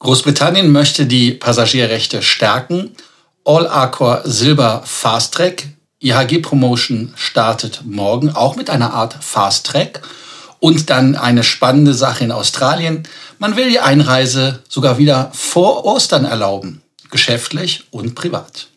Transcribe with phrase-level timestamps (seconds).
[0.00, 2.96] Großbritannien möchte die Passagierrechte stärken.
[3.44, 5.68] All Accor Silber Fast Track.
[6.02, 10.00] IHG Promotion startet morgen auch mit einer Art Fast Track.
[10.58, 13.02] Und dann eine spannende Sache in Australien.
[13.38, 16.80] Man will die Einreise sogar wieder vor Ostern erlauben.
[17.10, 18.69] Geschäftlich und privat.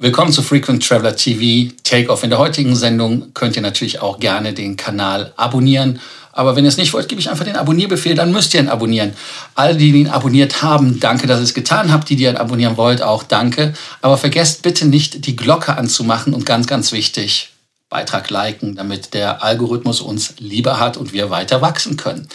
[0.00, 2.22] Willkommen zu Frequent Traveler TV Takeoff.
[2.22, 5.98] In der heutigen Sendung könnt ihr natürlich auch gerne den Kanal abonnieren.
[6.30, 8.68] Aber wenn ihr es nicht wollt, gebe ich einfach den Abonnierbefehl, dann müsst ihr ihn
[8.68, 9.14] abonnieren.
[9.56, 12.08] Alle, die ihn abonniert haben, danke, dass ihr es getan habt.
[12.08, 13.74] Die, die ihn abonnieren wollt, auch danke.
[14.00, 17.50] Aber vergesst bitte nicht, die Glocke anzumachen und ganz, ganz wichtig,
[17.90, 22.28] Beitrag liken, damit der Algorithmus uns lieber hat und wir weiter wachsen können.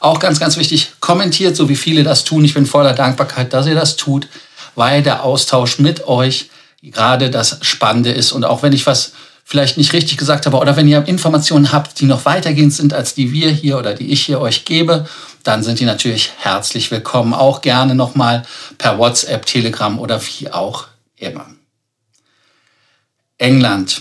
[0.00, 2.44] Auch ganz, ganz wichtig, kommentiert, so wie viele das tun.
[2.44, 4.26] Ich bin voller Dankbarkeit, dass ihr das tut,
[4.74, 6.50] weil der Austausch mit euch
[6.90, 8.32] gerade das Spannende ist.
[8.32, 9.12] Und auch wenn ich was
[9.44, 13.14] vielleicht nicht richtig gesagt habe oder wenn ihr Informationen habt, die noch weitergehend sind als
[13.14, 15.06] die wir hier oder die ich hier euch gebe,
[15.42, 17.34] dann sind die natürlich herzlich willkommen.
[17.34, 18.44] Auch gerne nochmal
[18.78, 21.46] per WhatsApp, Telegram oder wie auch immer.
[23.36, 24.00] England.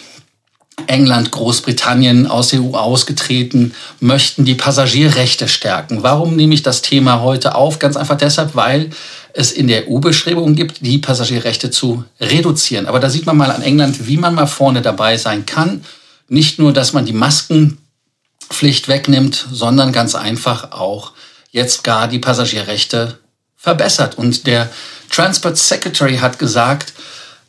[0.87, 6.03] England, Großbritannien aus der EU ausgetreten, möchten die Passagierrechte stärken.
[6.03, 7.79] Warum nehme ich das Thema heute auf?
[7.79, 8.89] Ganz einfach deshalb, weil
[9.33, 12.85] es in der EU-Bestrebungen gibt, die Passagierrechte zu reduzieren.
[12.85, 15.83] Aber da sieht man mal an England, wie man mal vorne dabei sein kann.
[16.27, 21.13] Nicht nur, dass man die Maskenpflicht wegnimmt, sondern ganz einfach auch
[21.51, 23.19] jetzt gar die Passagierrechte
[23.55, 24.17] verbessert.
[24.17, 24.69] Und der
[25.09, 26.93] Transport Secretary hat gesagt,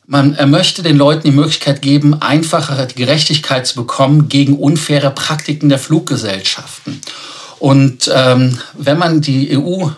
[0.06, 5.68] man, er möchte den Leuten die Möglichkeit geben, einfachere Gerechtigkeit zu bekommen gegen unfaire Praktiken
[5.68, 7.00] der Fluggesellschaften.
[7.58, 9.88] Und ähm, wenn man die EU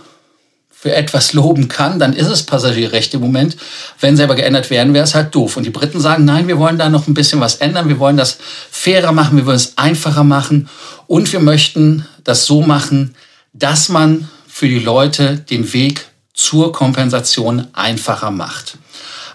[0.70, 3.56] für etwas loben kann, dann ist es Passagierrecht im Moment.
[3.98, 5.56] Wenn sie aber geändert werden, wäre es halt doof.
[5.56, 7.88] Und die Briten sagen, nein, wir wollen da noch ein bisschen was ändern.
[7.88, 8.38] Wir wollen das
[8.70, 10.68] fairer machen, wir wollen es einfacher machen.
[11.08, 13.16] Und wir möchten das so machen,
[13.52, 18.78] dass man für die Leute den Weg zur Kompensation einfacher macht.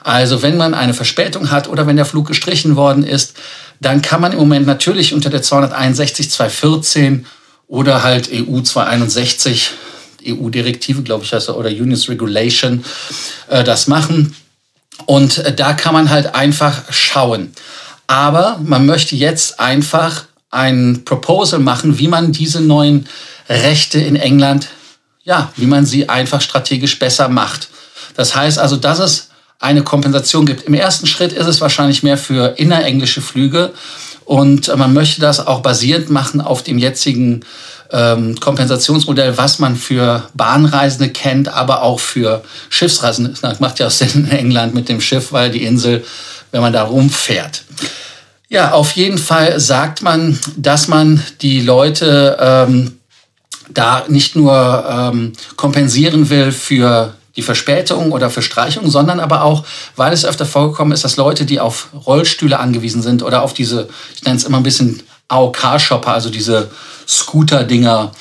[0.03, 3.35] Also wenn man eine Verspätung hat oder wenn der Flug gestrichen worden ist,
[3.79, 7.25] dann kann man im Moment natürlich unter der 261 214
[7.67, 9.71] oder halt EU 261
[10.27, 12.83] EU-Direktive, glaube ich, heißt er, oder Unions Regulation,
[13.47, 14.35] äh, das machen.
[15.05, 17.53] Und äh, da kann man halt einfach schauen.
[18.07, 23.07] Aber man möchte jetzt einfach ein Proposal machen, wie man diese neuen
[23.49, 24.67] Rechte in England,
[25.23, 27.69] ja, wie man sie einfach strategisch besser macht.
[28.15, 29.30] Das heißt also, dass es
[29.61, 30.63] eine Kompensation gibt.
[30.63, 33.71] Im ersten Schritt ist es wahrscheinlich mehr für innerenglische Flüge
[34.25, 37.45] und man möchte das auch basierend machen auf dem jetzigen
[37.91, 43.33] ähm, Kompensationsmodell, was man für Bahnreisende kennt, aber auch für Schiffsreisende.
[43.41, 46.03] Das macht ja auch Sinn in England mit dem Schiff, weil die Insel,
[46.51, 47.63] wenn man da rumfährt.
[48.49, 52.97] Ja, auf jeden Fall sagt man, dass man die Leute ähm,
[53.69, 59.63] da nicht nur ähm, kompensieren will für die Verspätung oder für Streichung, sondern aber auch,
[59.95, 63.87] weil es öfter vorgekommen ist, dass Leute, die auf Rollstühle angewiesen sind oder auf diese,
[64.15, 66.69] ich nenne es immer ein bisschen AOK-Shopper, also diese
[67.07, 68.11] Scooter-Dinger,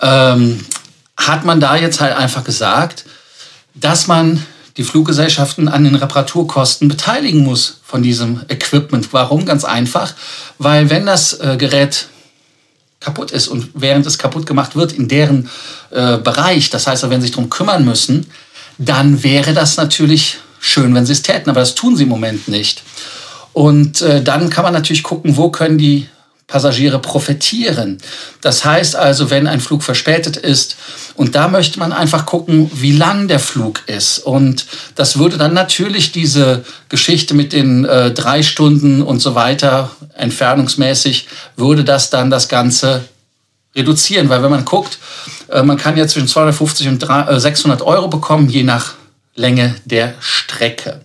[0.00, 0.64] ähm,
[1.16, 3.04] hat man da jetzt halt einfach gesagt,
[3.74, 4.44] dass man
[4.76, 9.12] die Fluggesellschaften an den Reparaturkosten beteiligen muss von diesem Equipment.
[9.12, 9.46] Warum?
[9.46, 10.14] Ganz einfach,
[10.58, 12.08] weil wenn das äh, Gerät
[12.98, 15.50] kaputt ist und während es kaputt gemacht wird in deren
[15.90, 18.26] äh, Bereich, das heißt, wenn sie sich darum kümmern müssen,
[18.78, 22.48] dann wäre das natürlich schön, wenn sie es täten, aber das tun sie im Moment
[22.48, 22.82] nicht.
[23.52, 26.08] Und äh, dann kann man natürlich gucken, wo können die
[26.46, 27.98] Passagiere profitieren.
[28.42, 30.76] Das heißt also, wenn ein Flug verspätet ist,
[31.16, 34.18] und da möchte man einfach gucken, wie lang der Flug ist.
[34.18, 39.90] Und das würde dann natürlich diese Geschichte mit den äh, drei Stunden und so weiter,
[40.16, 43.04] entfernungsmäßig, würde das dann das Ganze
[43.74, 44.28] reduzieren.
[44.28, 44.98] Weil wenn man guckt,
[45.62, 48.94] man kann ja zwischen 250 und 3, äh, 600 Euro bekommen, je nach
[49.34, 51.00] Länge der Strecke.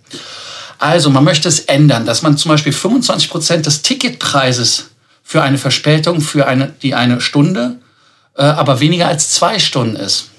[0.78, 4.92] Also man möchte es ändern, dass man zum Beispiel 25 Prozent des Ticketpreises
[5.24, 7.76] für eine Verspätung für eine, die eine Stunde,
[8.36, 10.30] äh, aber weniger als zwei Stunden ist.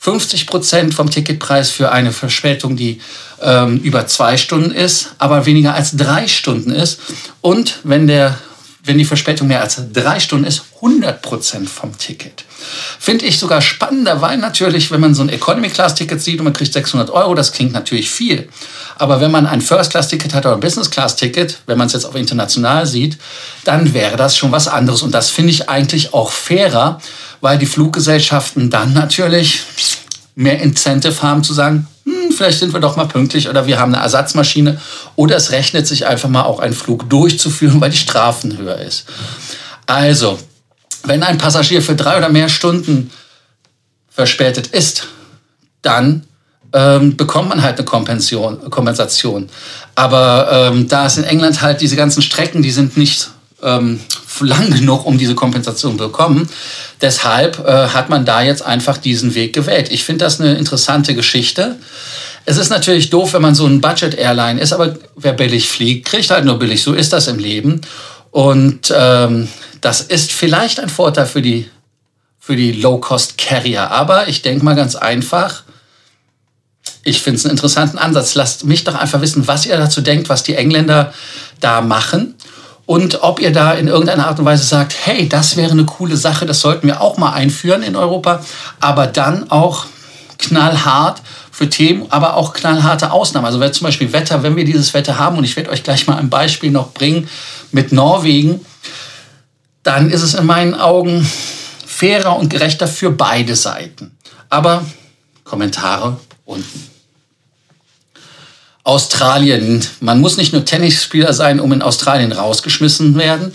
[0.00, 3.00] 50 Prozent vom Ticketpreis für eine Verspätung, die
[3.40, 7.00] ähm, über zwei Stunden ist, aber weniger als drei Stunden ist.
[7.40, 8.38] Und wenn der
[8.84, 12.44] wenn die Verspätung mehr als drei Stunden ist, 100 Prozent vom Ticket.
[12.98, 16.72] Finde ich sogar spannender, weil natürlich, wenn man so ein Economy-Class-Ticket sieht und man kriegt
[16.72, 18.48] 600 Euro, das klingt natürlich viel.
[18.96, 22.86] Aber wenn man ein First-Class-Ticket hat oder ein Business-Class-Ticket, wenn man es jetzt auch international
[22.86, 23.18] sieht,
[23.64, 25.02] dann wäre das schon was anderes.
[25.02, 27.00] Und das finde ich eigentlich auch fairer,
[27.40, 29.62] weil die Fluggesellschaften dann natürlich
[30.34, 33.94] mehr Incentive haben zu sagen, hm, vielleicht sind wir doch mal pünktlich oder wir haben
[33.94, 34.80] eine Ersatzmaschine
[35.16, 39.06] oder es rechnet sich einfach mal auch einen Flug durchzuführen, weil die Strafen höher ist.
[39.86, 40.38] Also,
[41.04, 43.10] wenn ein Passagier für drei oder mehr Stunden
[44.08, 45.08] verspätet ist,
[45.82, 46.24] dann
[46.72, 49.48] ähm, bekommt man halt eine Kompension, Kompensation.
[49.94, 53.30] Aber ähm, da es in England halt diese ganzen Strecken, die sind nicht
[53.64, 54.00] ähm,
[54.40, 56.48] lang genug, um diese Kompensation bekommen.
[57.00, 59.90] Deshalb äh, hat man da jetzt einfach diesen Weg gewählt.
[59.90, 61.76] Ich finde das eine interessante Geschichte.
[62.44, 66.30] Es ist natürlich doof, wenn man so ein Budget-Airline ist, aber wer billig fliegt, kriegt
[66.30, 66.82] halt nur billig.
[66.82, 67.80] So ist das im Leben.
[68.30, 69.48] Und ähm,
[69.80, 71.68] das ist vielleicht ein Vorteil für die,
[72.38, 73.90] für die Low-Cost-Carrier.
[73.90, 75.62] Aber ich denke mal ganz einfach,
[77.02, 78.34] ich finde es einen interessanten Ansatz.
[78.34, 81.14] Lasst mich doch einfach wissen, was ihr dazu denkt, was die Engländer
[81.60, 82.34] da machen
[82.86, 86.16] und ob ihr da in irgendeiner Art und Weise sagt, hey, das wäre eine coole
[86.16, 88.44] Sache, das sollten wir auch mal einführen in Europa,
[88.80, 89.86] aber dann auch
[90.38, 93.46] knallhart für Themen, aber auch knallharte Ausnahmen.
[93.46, 96.06] Also wenn zum Beispiel Wetter, wenn wir dieses Wetter haben, und ich werde euch gleich
[96.06, 97.28] mal ein Beispiel noch bringen
[97.72, 98.64] mit Norwegen,
[99.82, 101.26] dann ist es in meinen Augen
[101.86, 104.16] fairer und gerechter für beide Seiten.
[104.50, 104.84] Aber
[105.44, 106.93] Kommentare unten.
[108.84, 109.84] Australien.
[110.00, 113.54] Man muss nicht nur Tennisspieler sein, um in Australien rausgeschmissen werden,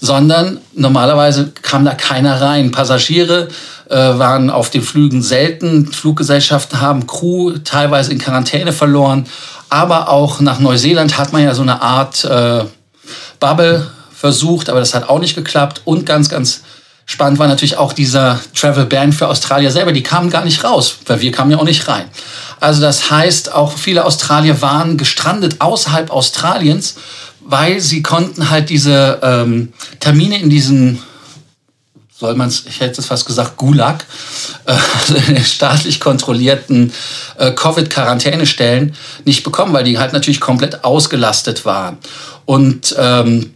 [0.00, 2.70] sondern normalerweise kam da keiner rein.
[2.70, 3.48] Passagiere
[3.88, 5.92] äh, waren auf den Flügen selten.
[5.92, 9.26] Fluggesellschaften haben Crew teilweise in Quarantäne verloren.
[9.68, 12.64] Aber auch nach Neuseeland hat man ja so eine Art äh,
[13.40, 15.82] Bubble versucht, aber das hat auch nicht geklappt.
[15.84, 16.62] Und ganz, ganz
[17.10, 19.90] spannend war natürlich auch dieser Travel Ban für Australier selber.
[19.90, 22.04] Die kamen gar nicht raus, weil wir kamen ja auch nicht rein.
[22.60, 26.94] Also das heißt, auch viele Australier waren gestrandet außerhalb Australiens,
[27.40, 31.02] weil sie konnten halt diese ähm, Termine in diesen
[32.16, 34.04] soll man es, ich hätte es fast gesagt, Gulag,
[34.66, 36.92] äh, also in staatlich kontrollierten
[37.38, 41.96] äh, Covid-Quarantänestellen nicht bekommen, weil die halt natürlich komplett ausgelastet waren.
[42.44, 43.54] Und ähm,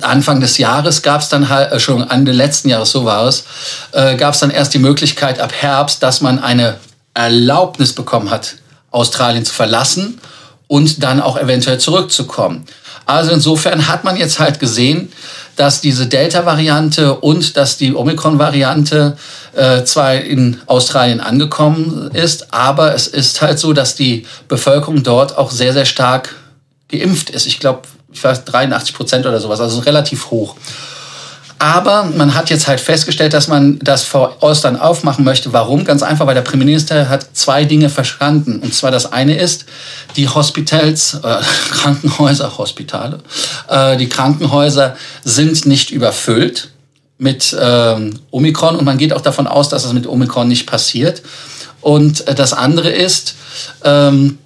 [0.00, 3.44] Anfang des Jahres gab es dann halt, äh, schon Ende letzten Jahres, so war es,
[3.92, 6.76] äh, gab es dann erst die Möglichkeit ab Herbst, dass man eine
[7.14, 8.56] Erlaubnis bekommen hat,
[8.90, 10.20] Australien zu verlassen
[10.68, 12.64] und dann auch eventuell zurückzukommen.
[13.06, 15.12] Also insofern hat man jetzt halt gesehen,
[15.54, 19.16] dass diese Delta-Variante und dass die Omikron-Variante
[19.54, 25.38] äh, zwar in Australien angekommen ist, aber es ist halt so, dass die Bevölkerung dort
[25.38, 26.34] auch sehr, sehr stark
[26.88, 27.46] geimpft ist.
[27.46, 27.82] Ich glaube,
[28.16, 30.56] ich weiß, 83 Prozent oder sowas, also relativ hoch.
[31.58, 35.52] Aber man hat jetzt halt festgestellt, dass man das vor Ostern aufmachen möchte.
[35.52, 35.84] Warum?
[35.84, 38.60] Ganz einfach, weil der Premierminister hat zwei Dinge verstanden.
[38.62, 39.64] Und zwar das eine ist,
[40.16, 41.36] die Hospitals, äh,
[41.70, 43.20] Krankenhäuser, Hospitale,
[43.68, 46.70] äh, die Krankenhäuser sind nicht überfüllt
[47.18, 51.22] mit ähm, Omikron und man geht auch davon aus, dass das mit Omikron nicht passiert.
[51.80, 53.34] Und äh, das andere ist,
[53.82, 54.38] ähm,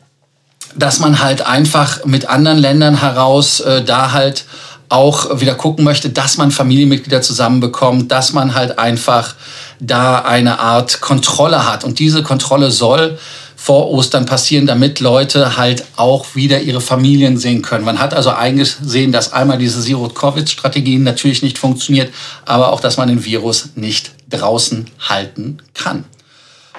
[0.77, 4.45] dass man halt einfach mit anderen Ländern heraus äh, da halt
[4.89, 9.35] auch wieder gucken möchte, dass man Familienmitglieder zusammenbekommt, dass man halt einfach
[9.79, 11.85] da eine Art Kontrolle hat.
[11.85, 13.19] Und diese Kontrolle soll
[13.55, 17.85] vor Ostern passieren, damit Leute halt auch wieder ihre Familien sehen können.
[17.85, 22.13] Man hat also eingesehen, dass einmal diese Zero-Covid-Strategie natürlich nicht funktioniert,
[22.47, 26.05] aber auch, dass man den Virus nicht draußen halten kann.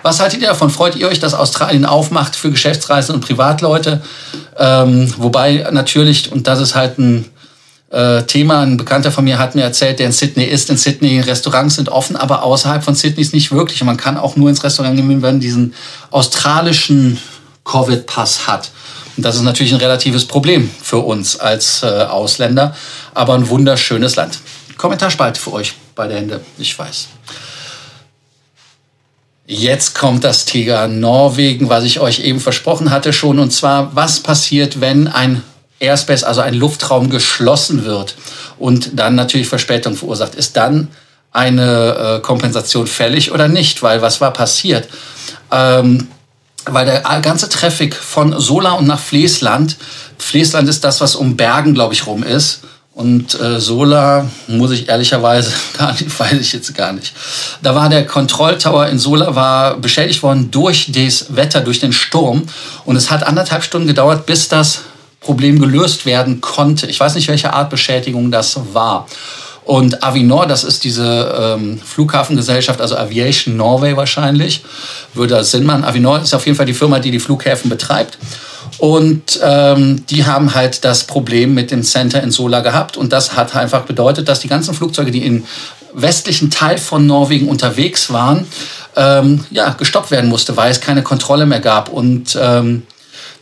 [0.03, 0.69] Was haltet ihr davon?
[0.69, 4.01] Freut ihr euch, dass Australien aufmacht für Geschäftsreisen und Privatleute?
[4.57, 7.25] Ähm, wobei natürlich, und das ist halt ein
[7.91, 8.61] äh, Thema.
[8.61, 10.69] Ein Bekannter von mir hat mir erzählt, der in Sydney ist.
[10.69, 13.81] In Sydney Restaurants sind offen, aber außerhalb von Sydney ist nicht wirklich.
[13.81, 15.73] Und man kann auch nur ins Restaurant gehen, wenn man diesen
[16.09, 17.19] australischen
[17.63, 18.71] Covid-Pass hat.
[19.17, 22.75] Und das ist natürlich ein relatives Problem für uns als äh, Ausländer,
[23.13, 24.39] aber ein wunderschönes Land.
[24.77, 27.07] Kommentarspalte für euch, beide Hände, ich weiß.
[29.53, 33.37] Jetzt kommt das Thema Norwegen, was ich euch eben versprochen hatte schon.
[33.37, 35.43] Und zwar, was passiert, wenn ein
[35.81, 38.15] Airspace, also ein Luftraum geschlossen wird
[38.59, 40.87] und dann natürlich Verspätung verursacht, ist dann
[41.33, 43.83] eine äh, Kompensation fällig oder nicht?
[43.83, 44.87] Weil was war passiert?
[45.51, 46.07] Ähm,
[46.63, 49.75] weil der ganze Traffic von Sola und nach Flesland,
[50.17, 52.61] Flesland ist das, was um Bergen, glaube ich, rum ist.
[52.93, 57.13] Und äh, Sola, muss ich ehrlicherweise gar nicht, weiß ich jetzt gar nicht.
[57.63, 62.43] Da war der Kontrolltower in Sola war beschädigt worden durch das Wetter, durch den Sturm.
[62.85, 64.81] Und es hat anderthalb Stunden gedauert, bis das
[65.21, 66.87] Problem gelöst werden konnte.
[66.87, 69.07] Ich weiß nicht, welche Art Beschädigung das war.
[69.63, 74.63] Und Avinor, das ist diese ähm, Flughafengesellschaft, also Aviation Norway wahrscheinlich,
[75.13, 75.85] würde das Sinn machen.
[75.85, 78.17] Avinor ist auf jeden Fall die Firma, die die Flughäfen betreibt.
[78.77, 82.97] Und ähm, die haben halt das Problem mit dem Center in Sola gehabt.
[82.97, 85.45] Und das hat einfach bedeutet, dass die ganzen Flugzeuge, die im
[85.93, 88.47] westlichen Teil von Norwegen unterwegs waren,
[88.95, 91.89] ähm, ja, gestoppt werden musste, weil es keine Kontrolle mehr gab.
[91.89, 92.83] Und ähm,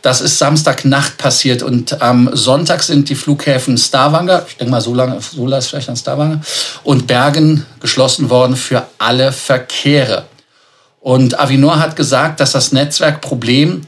[0.02, 4.94] das ist Samstagnacht passiert und am Sonntag sind die Flughäfen Stavanger, ich denke mal so
[4.94, 6.40] lange, so lange ist vielleicht an Stavanger,
[6.84, 10.24] und Bergen geschlossen worden für alle Verkehre.
[11.00, 13.82] Und Avinor hat gesagt, dass das Netzwerkproblem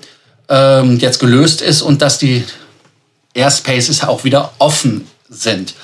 [0.53, 2.45] ähm, jetzt gelöst ist und dass die
[3.35, 5.75] Airspaces auch wieder offen sind.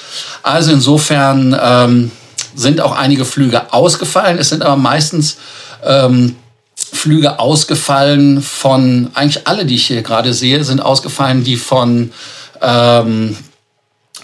[0.43, 2.11] Also insofern ähm,
[2.55, 4.39] sind auch einige Flüge ausgefallen.
[4.39, 5.39] Es sind aber meistens
[5.83, 6.37] ähm,
[6.75, 12.13] Flüge ausgefallen von, eigentlich alle, die ich hier gerade sehe, sind ausgefallen, die von
[12.61, 13.37] ähm,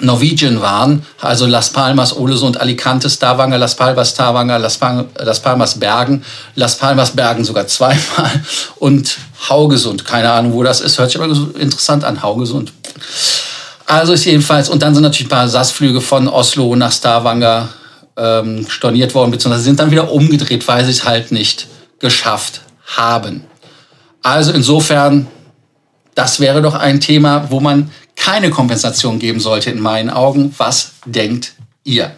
[0.01, 4.79] Norwegian waren, also Las Palmas, Olesund, Alicante, Stavanger, Las Palmas, Stavanger, Las,
[5.19, 6.25] Las Palmas, Bergen,
[6.57, 8.31] Las Palmas, Bergen sogar zweimal
[8.77, 9.17] und
[9.49, 12.73] Haugesund, keine Ahnung, wo das ist, hört sich aber interessant an, Haugesund.
[13.87, 17.69] Also ist jedenfalls, und dann sind natürlich ein paar SAS-Flüge von Oslo nach Stavanger
[18.17, 21.69] ähm, storniert worden, beziehungsweise sind dann wieder umgedreht, weil sie es halt nicht
[22.01, 23.45] geschafft haben.
[24.23, 25.27] Also insofern,
[26.15, 27.91] das wäre doch ein Thema, wo man
[28.25, 30.55] keine Kompensation geben sollte in meinen Augen.
[30.57, 31.53] Was denkt
[31.85, 32.15] ihr?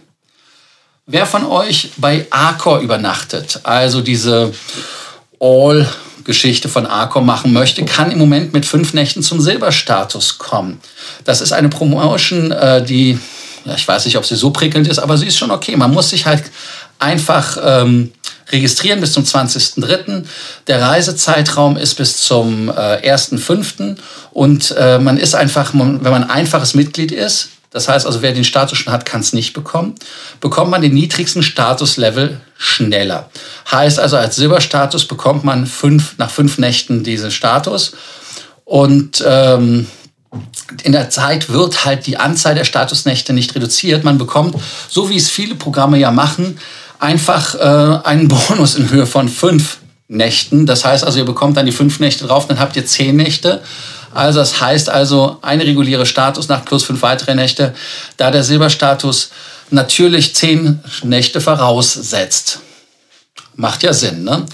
[1.07, 4.53] Wer von euch bei Arcor übernachtet, also diese
[5.41, 10.81] All-Geschichte von Arcor machen möchte, kann im Moment mit fünf Nächten zum Silberstatus kommen.
[11.25, 13.19] Das ist eine Promotion, äh, die,
[13.65, 15.77] ich weiß nicht, ob sie so prickelnd ist, aber sie ist schon okay.
[15.77, 16.45] Man muss sich halt
[17.01, 18.13] einfach ähm,
[18.51, 20.25] registrieren bis zum 20.03.
[20.67, 23.97] Der Reisezeitraum ist bis zum äh, 1.05.
[24.33, 28.33] Und äh, man ist einfach, wenn man ein einfaches Mitglied ist, das heißt also, wer
[28.33, 29.97] den Status schon hat, kann es nicht bekommen,
[30.41, 33.29] bekommt man den niedrigsten Statuslevel schneller.
[33.71, 37.93] Heißt also, als Silberstatus bekommt man fünf, nach fünf Nächten diesen Status.
[38.65, 39.89] Und ähm,
[40.85, 44.05] in der Zeit wird halt die Anzahl der Statusnächte nicht reduziert.
[44.05, 44.57] Man bekommt,
[44.89, 46.59] so wie es viele Programme ja machen,
[46.99, 50.67] einfach äh, einen Bonus in Höhe von fünf Nächten.
[50.67, 53.63] Das heißt also, ihr bekommt dann die fünf Nächte drauf, dann habt ihr zehn Nächte.
[54.15, 57.75] Also das heißt also, eine reguläre Statusnacht plus fünf weitere Nächte,
[58.17, 59.31] da der Silberstatus
[59.71, 62.61] natürlich zehn Nächte voraussetzt.
[63.57, 64.47] Macht ja Sinn, ne?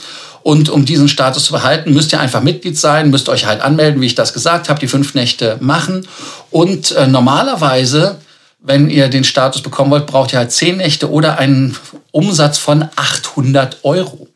[0.42, 4.00] Und um diesen Status zu behalten, müsst ihr einfach Mitglied sein, müsst euch halt anmelden,
[4.00, 6.08] wie ich das gesagt habe, die fünf Nächte machen.
[6.50, 8.18] Und äh, normalerweise
[8.62, 11.76] wenn ihr den Status bekommen wollt, braucht ihr halt 10 Nächte oder einen
[12.12, 14.28] Umsatz von 800 Euro.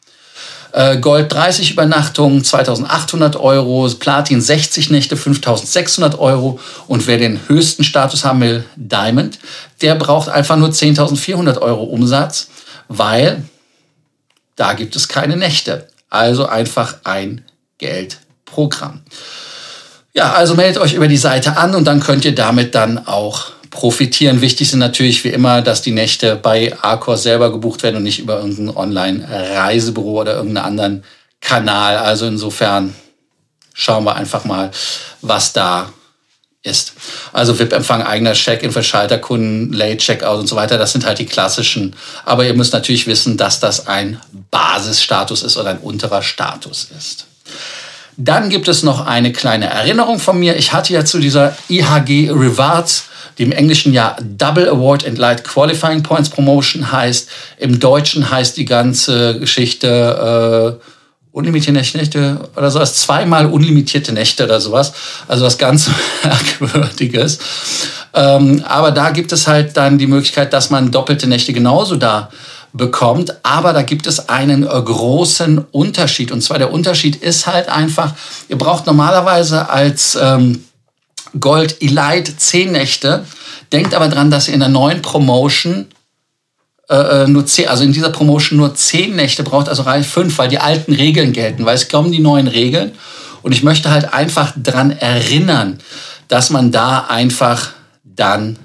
[0.73, 7.85] Äh, Gold 30 Übernachtungen 2800 Euro, Platin 60 Nächte 5600 Euro und wer den höchsten
[7.85, 9.38] Status haben will, Diamond,
[9.80, 12.49] der braucht einfach nur 10.400 Euro Umsatz,
[12.88, 13.45] weil
[14.56, 15.88] da gibt es keine Nächte.
[16.11, 17.42] Also einfach ein
[17.78, 19.02] Geldprogramm.
[20.12, 23.52] Ja, also meldet euch über die Seite an und dann könnt ihr damit dann auch
[23.76, 24.40] profitieren.
[24.40, 28.18] Wichtig sind natürlich wie immer, dass die Nächte bei Arcor selber gebucht werden und nicht
[28.18, 31.04] über irgendein Online-Reisebüro oder irgendeinen anderen
[31.42, 31.99] Kanal.
[31.99, 32.95] Also insofern
[33.75, 34.71] schauen wir einfach mal,
[35.21, 35.92] was da
[36.62, 36.95] ist.
[37.35, 41.95] Also VIP-Empfang, eigener Check-in für Schalterkunden, Late-Checkout und so weiter, das sind halt die klassischen.
[42.25, 44.18] Aber ihr müsst natürlich wissen, dass das ein
[44.50, 47.26] Basisstatus ist oder ein unterer Status ist.
[48.16, 50.56] Dann gibt es noch eine kleine Erinnerung von mir.
[50.56, 53.04] Ich hatte ja zu dieser IHG Rewards
[53.38, 57.28] die im Englischen ja Double Award and Light Qualifying Points Promotion heißt.
[57.59, 60.85] Im Deutschen heißt die ganze Geschichte äh,
[61.37, 64.95] unlimitierte Nächte oder sowas, zweimal unlimitierte Nächte oder sowas.
[65.28, 65.90] Also was ganz
[66.25, 67.38] Merkwürdiges.
[68.14, 72.31] Ähm, aber da gibt es halt dann die Möglichkeit, dass man doppelte Nächte genauso da
[72.73, 73.35] bekommt.
[73.43, 76.33] Aber da gibt es einen äh, großen Unterschied.
[76.33, 78.14] Und zwar der Unterschied ist halt einfach,
[78.49, 80.64] ihr braucht normalerweise als ähm,
[81.40, 83.25] Gold Elite 10 Nächte.
[83.73, 85.87] Denkt aber dran, dass ihr in der neuen Promotion
[86.88, 90.38] äh, äh nur 10, also in dieser Promotion nur 10 Nächte braucht, also reicht 5,
[90.38, 92.93] weil die alten Regeln gelten, weil es kommen die neuen Regeln.
[93.43, 95.78] Und ich möchte halt einfach dran erinnern,
[96.28, 97.71] dass man da einfach
[98.02, 98.59] dann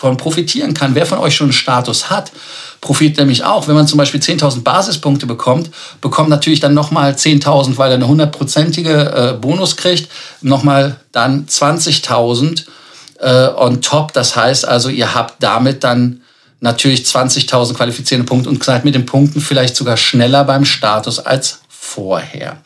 [0.00, 0.94] von profitieren kann.
[0.94, 2.32] Wer von euch schon einen Status hat,
[2.80, 3.68] profitiert nämlich auch.
[3.68, 8.08] Wenn man zum Beispiel 10.000 Basispunkte bekommt, bekommt natürlich dann nochmal 10.000, weil er eine
[8.08, 12.64] hundertprozentige äh, Bonus kriegt, nochmal dann 20.000
[13.18, 14.14] äh, on top.
[14.14, 16.22] Das heißt also, ihr habt damit dann
[16.60, 21.60] natürlich 20.000 qualifizierende Punkte und seid mit den Punkten vielleicht sogar schneller beim Status als
[21.68, 22.56] vorher.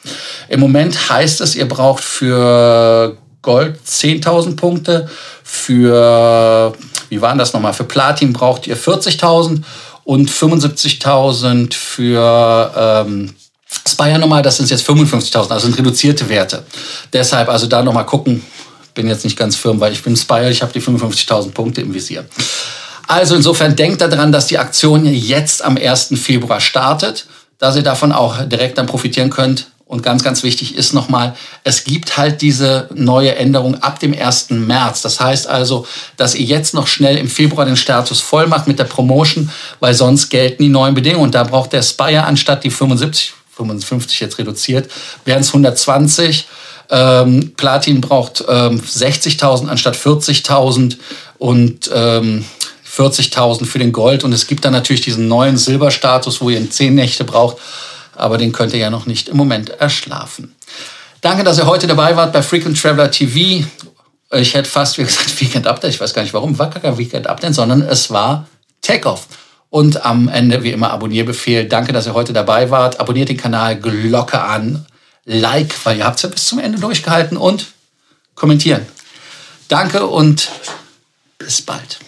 [0.49, 5.09] Im Moment heißt es, ihr braucht für Gold 10.000 Punkte,
[5.43, 6.73] für,
[7.15, 9.63] wie waren das nochmal, für Platin braucht ihr 40.000
[10.03, 13.35] und 75.000 für ähm,
[13.87, 16.65] Spire nochmal, das sind jetzt 55.000, also sind reduzierte Werte.
[17.13, 18.43] Deshalb also da nochmal gucken,
[18.95, 21.95] bin jetzt nicht ganz firm, weil ich bin Spire, ich habe die 55.000 Punkte im
[21.95, 22.25] Visier.
[23.07, 26.15] Also insofern denkt daran, dass die Aktion jetzt am 1.
[26.17, 27.27] Februar startet.
[27.59, 29.69] dass ihr davon auch direkt dann profitieren könnt.
[29.95, 34.51] Und ganz, ganz wichtig ist nochmal, es gibt halt diese neue Änderung ab dem 1.
[34.51, 35.03] März.
[35.03, 35.87] Das heißt also,
[36.17, 39.95] dass ihr jetzt noch schnell im Februar den Status voll macht mit der Promotion, weil
[39.95, 41.27] sonst gelten die neuen Bedingungen.
[41.27, 44.91] Und da braucht der Spire anstatt die 75, 55 jetzt reduziert,
[45.25, 46.49] wären es 120.
[46.91, 50.97] Ähm, Platin braucht ähm, 60.000 anstatt 40.000
[51.39, 52.45] und ähm,
[52.97, 54.25] 40.000 für den Gold.
[54.25, 57.59] Und es gibt dann natürlich diesen neuen Silberstatus, wo ihr 10 Nächte braucht.
[58.17, 60.55] Aber den könnt ihr ja noch nicht im Moment erschlafen.
[61.21, 63.67] Danke, dass ihr heute dabei wart bei Frequent Traveler TV.
[64.33, 65.95] Ich hätte fast, wie gesagt, Weekend Update.
[65.95, 66.59] Ich weiß gar nicht warum.
[66.59, 68.47] War gar Weekend Update, sondern es war
[68.83, 69.27] Takeoff.
[69.71, 71.67] Und am Ende, wie immer, Abonnierbefehl.
[71.67, 73.01] Danke, dass ihr heute dabei wart.
[73.01, 74.87] Abonniert den Kanal, Glocke an,
[75.25, 77.73] Like, weil ihr habt es ja bis zum Ende durchgehalten und
[78.35, 78.87] kommentieren.
[79.69, 80.51] Danke und
[81.39, 81.99] bis bald.